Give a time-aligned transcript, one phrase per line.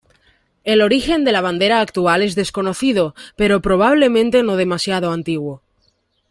[0.63, 5.61] El origen de la bandera actual es desconocido, pero probablemente no demasiado antiguo.